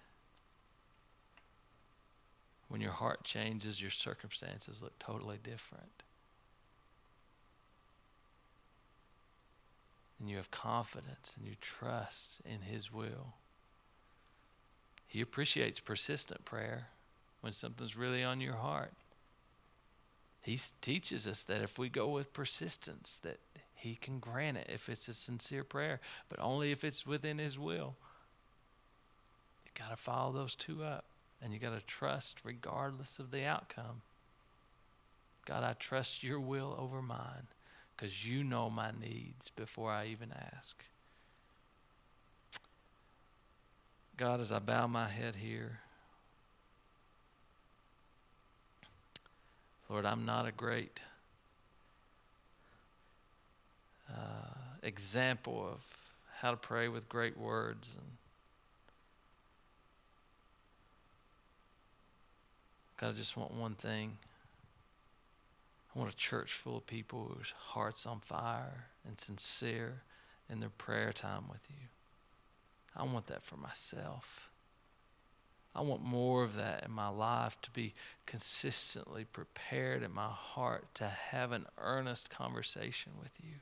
[2.69, 6.05] When your heart changes, your circumstances look totally different.
[10.19, 13.35] And you have confidence and you trust in His will.
[15.07, 16.89] He appreciates persistent prayer
[17.41, 18.93] when something's really on your heart.
[20.43, 23.39] He teaches us that if we go with persistence, that
[23.75, 27.59] He can grant it if it's a sincere prayer, but only if it's within His
[27.59, 27.97] will.
[29.65, 31.05] You got to follow those two up,
[31.43, 34.03] and you got to trust regardless of the outcome.
[35.45, 37.49] God, I trust Your will over mine
[37.97, 40.85] because you know my needs before I even ask.
[44.17, 45.81] God, as I bow my head here,
[49.89, 51.01] Lord, I'm not a great
[54.11, 55.81] uh, example of
[56.39, 58.07] how to pray with great words and
[62.99, 64.17] God, I just want one thing.
[65.97, 70.03] I want a church full of people whose hearts on fire and sincere
[70.51, 71.87] in their prayer time with you.
[72.95, 74.51] I want that for myself.
[75.75, 77.95] I want more of that in my life to be
[78.27, 83.55] consistently prepared in my heart to have an earnest conversation with you.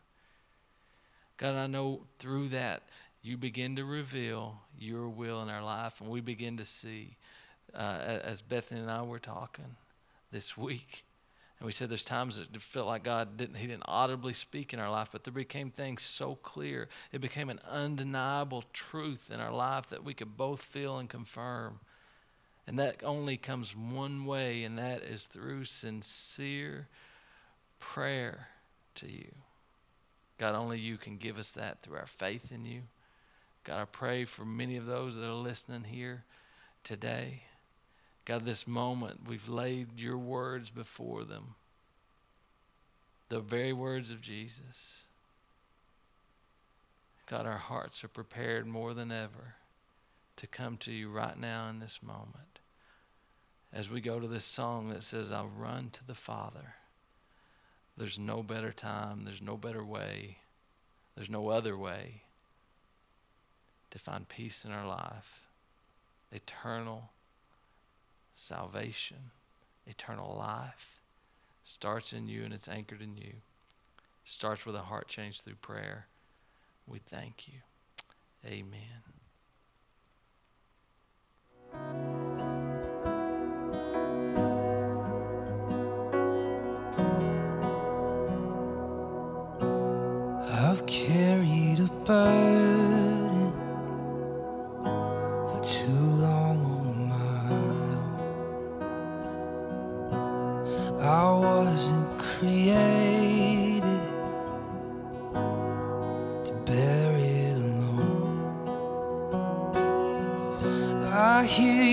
[1.37, 2.83] God, I know through that
[3.23, 7.17] you begin to reveal your will in our life, and we begin to see,
[7.75, 9.77] uh, as Bethany and I were talking
[10.33, 11.05] this week,
[11.65, 14.75] and we said there's times that it felt like God didn't, He didn't audibly speak
[14.75, 16.91] in our life, but there became things so clear.
[17.11, 21.81] It became an undeniable truth in our life that we could both feel and confirm.
[22.67, 26.89] And that only comes one way, and that is through sincere
[27.81, 28.49] prayer
[28.97, 29.33] to you.
[30.37, 32.83] God, only you can give us that through our faith in you.
[33.65, 36.25] God, I pray for many of those that are listening here
[36.83, 37.45] today.
[38.25, 41.57] God, this moment, we've laid your words before them,
[43.29, 45.05] the very words of Jesus.
[47.27, 49.57] God, our hearts are prepared more than ever
[50.37, 52.61] to come to you right now in this moment.
[53.73, 56.77] As we go to this song that says, I'll run to the Father.
[57.97, 60.39] There's no better time, there's no better way,
[61.15, 62.23] there's no other way
[63.91, 65.47] to find peace in our life,
[66.33, 67.11] eternal
[68.35, 69.31] salvation,
[69.87, 71.01] eternal life
[71.63, 73.35] starts in you and it's anchored in you.
[74.25, 76.07] Starts with a heart change through prayer.
[76.87, 77.61] We thank you.
[78.47, 79.03] Amen.
[90.47, 92.54] I've carried a burden
[101.05, 103.83] I wasn't created
[106.45, 106.53] to
[107.15, 108.41] it alone.
[111.13, 111.84] I hear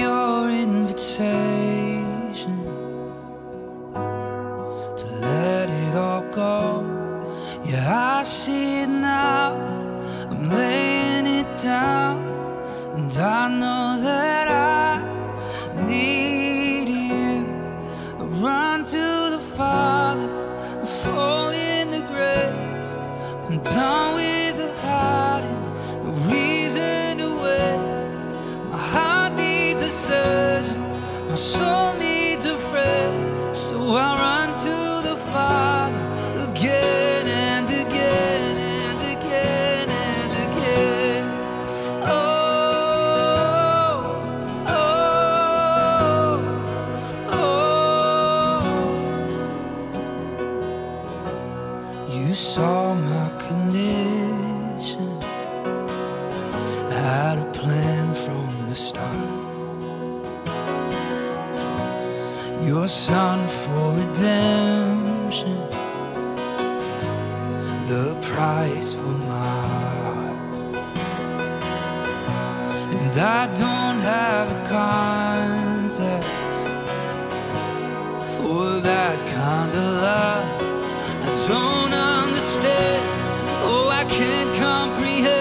[84.21, 85.40] can't comprehend.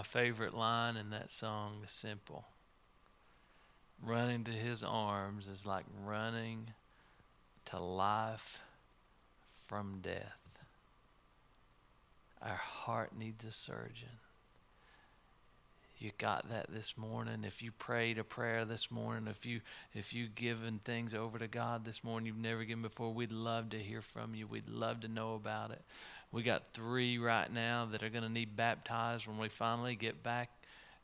[0.00, 2.46] My favorite line in that song is simple.
[4.02, 6.72] Running to his arms is like running
[7.66, 8.62] to life
[9.66, 10.58] from death.
[12.40, 14.20] Our heart needs a surgeon.
[15.98, 17.44] You got that this morning.
[17.44, 19.60] If you prayed a prayer this morning, if you
[19.92, 23.68] if you given things over to God this morning you've never given before, we'd love
[23.68, 24.46] to hear from you.
[24.46, 25.82] We'd love to know about it.
[26.32, 30.22] We got three right now that are going to need baptized when we finally get
[30.22, 30.50] back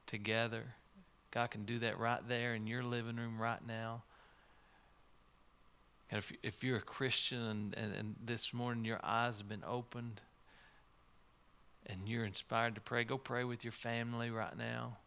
[0.07, 0.63] together.
[1.33, 4.03] God can do that right there in your living room right now.
[6.11, 9.65] And if, if you're a Christian and, and, and this morning your eyes have been
[9.67, 10.21] opened
[11.87, 14.99] and you're inspired to pray, go pray with your family right now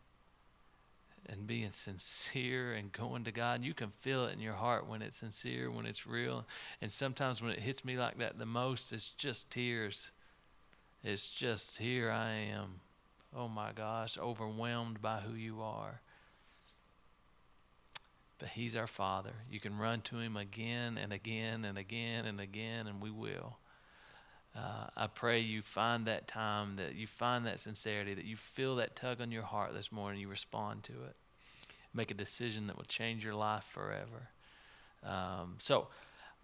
[1.32, 3.63] and being sincere and going to God.
[3.63, 6.45] You can feel it in your heart when it's sincere, when it's real.
[6.82, 10.11] And sometimes when it hits me like that the most, it's just tears.
[11.03, 12.82] It's just, here I am.
[13.36, 16.01] Oh my gosh, overwhelmed by who you are.
[18.39, 19.34] But He's our Father.
[19.51, 23.57] You can run to Him again and again and again and again, and we will.
[24.56, 28.76] Uh, I pray you find that time, that you find that sincerity, that you feel
[28.78, 31.16] that tug on your heart this morning, you respond to it.
[31.93, 34.30] Make a decision that will change your life forever.
[35.04, 35.88] Um, so,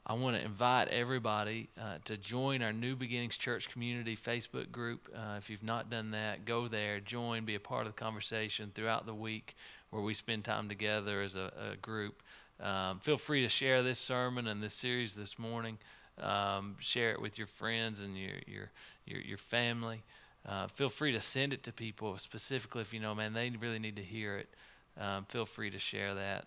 [0.08, 5.10] I want to invite everybody uh, to join our New Beginnings Church Community Facebook group.
[5.12, 8.72] Uh, if you've not done that, go there, join, be a part of the conversation
[8.76, 9.56] throughout the week
[9.90, 12.22] where we spend time together as a, a group.
[12.62, 15.80] Um, feel free to share this sermon and this series this morning.
[16.22, 18.72] Um, share it with your friends and your your
[19.06, 20.04] your, your family.
[20.48, 23.80] Uh, feel free to send it to people specifically if you know, man, they really
[23.80, 24.48] need to hear it.
[25.00, 26.46] Um, feel free to share that.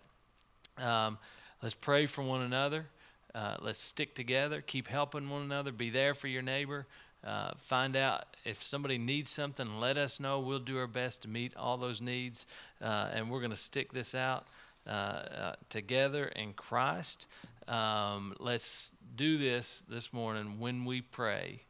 [0.82, 1.18] Um,
[1.62, 2.86] let's pray for one another.
[3.34, 4.62] Uh, let's stick together.
[4.66, 5.72] Keep helping one another.
[5.72, 6.86] Be there for your neighbor.
[7.24, 9.80] Uh, find out if somebody needs something.
[9.80, 10.38] Let us know.
[10.38, 12.46] We'll do our best to meet all those needs,
[12.80, 14.46] uh, and we're going to stick this out
[14.86, 17.26] uh, uh, together in Christ.
[17.68, 21.62] Um, let's do this this morning when we pray.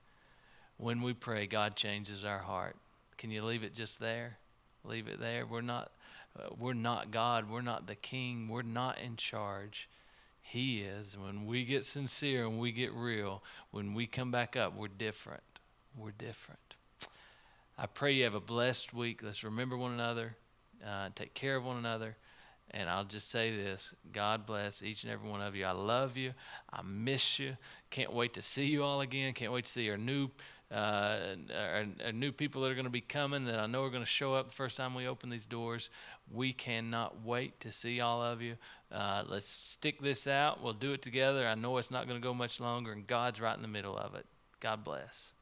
[0.76, 2.76] When we pray, God changes our heart.
[3.16, 4.38] Can you leave it just there?
[4.84, 5.44] Leave it there.
[5.44, 5.90] We're not.
[6.38, 7.51] Uh, we're not God.
[7.51, 8.49] We're not the King.
[8.49, 9.88] We're not in charge.
[10.40, 11.16] He is.
[11.18, 13.42] When we get sincere and we get real,
[13.72, 15.42] when we come back up, we're different.
[15.96, 16.76] We're different.
[17.76, 19.20] I pray you have a blessed week.
[19.22, 20.36] Let's remember one another,
[20.86, 22.16] uh, take care of one another.
[22.72, 25.64] And I'll just say this God bless each and every one of you.
[25.64, 26.32] I love you.
[26.72, 27.56] I miss you.
[27.90, 29.32] Can't wait to see you all again.
[29.32, 30.30] Can't wait to see our new.
[30.70, 33.90] Uh, our, our new people that are going to be coming that I know are
[33.90, 35.88] going to show up the first time we open these doors.
[36.30, 38.56] We cannot wait to see all of you.
[38.92, 40.62] Uh, let's stick this out.
[40.62, 41.48] We'll do it together.
[41.48, 43.96] I know it's not going to go much longer, and God's right in the middle
[43.96, 44.26] of it.
[44.60, 45.32] God bless.